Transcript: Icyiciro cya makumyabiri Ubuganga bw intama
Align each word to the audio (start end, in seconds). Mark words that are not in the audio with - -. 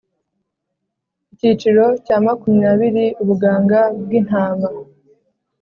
Icyiciro 1.33 1.83
cya 2.05 2.17
makumyabiri 2.25 3.05
Ubuganga 3.21 3.81
bw 4.01 4.09
intama 4.19 4.67